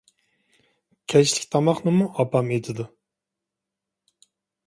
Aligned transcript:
كەچلىك 1.13 1.43
تاماقنىمۇ 1.55 2.07
ئاپام 2.23 2.49
ئېتىدۇ. 2.55 2.87